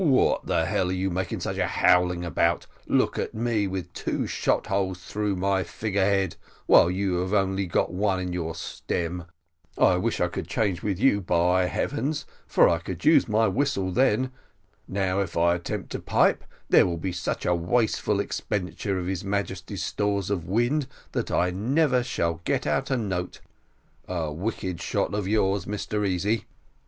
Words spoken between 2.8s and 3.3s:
Look